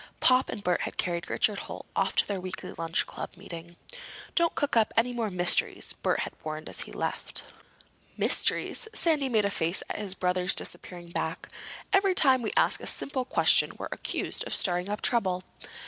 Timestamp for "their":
2.27-2.41